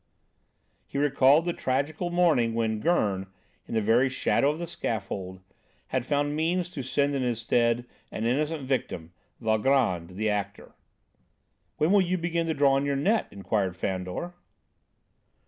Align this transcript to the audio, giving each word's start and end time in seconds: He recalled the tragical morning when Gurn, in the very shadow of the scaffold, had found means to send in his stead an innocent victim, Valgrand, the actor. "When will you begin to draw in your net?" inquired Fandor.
He 0.87 0.97
recalled 0.97 1.45
the 1.45 1.53
tragical 1.53 2.09
morning 2.09 2.55
when 2.55 2.79
Gurn, 2.79 3.27
in 3.67 3.75
the 3.75 3.81
very 3.83 4.09
shadow 4.09 4.49
of 4.49 4.57
the 4.57 4.65
scaffold, 4.65 5.41
had 5.89 6.07
found 6.07 6.35
means 6.35 6.71
to 6.71 6.81
send 6.81 7.13
in 7.13 7.21
his 7.21 7.41
stead 7.41 7.85
an 8.11 8.25
innocent 8.25 8.63
victim, 8.63 9.13
Valgrand, 9.39 10.15
the 10.15 10.27
actor. 10.27 10.73
"When 11.77 11.91
will 11.91 12.01
you 12.01 12.17
begin 12.17 12.47
to 12.47 12.55
draw 12.55 12.77
in 12.77 12.85
your 12.87 12.95
net?" 12.95 13.27
inquired 13.29 13.75
Fandor. 13.77 14.33